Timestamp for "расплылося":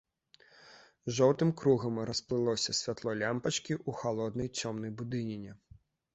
2.11-2.71